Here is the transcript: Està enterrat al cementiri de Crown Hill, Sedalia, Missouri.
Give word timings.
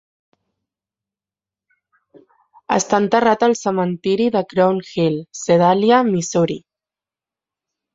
Està 2.77 3.01
enterrat 3.03 3.47
al 3.51 3.55
cementiri 3.63 4.29
de 4.39 4.45
Crown 4.57 4.85
Hill, 4.91 5.23
Sedalia, 5.45 6.05
Missouri. 6.13 6.63